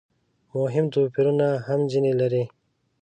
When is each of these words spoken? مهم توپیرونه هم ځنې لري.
مهم 0.57 0.85
توپیرونه 0.95 1.47
هم 1.67 1.79
ځنې 1.91 2.13
لري. 2.21 2.43